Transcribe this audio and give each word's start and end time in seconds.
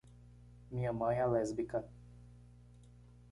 Minha 0.71 0.91
mãe 0.91 1.15
é 1.19 1.25
lésbica. 1.27 1.87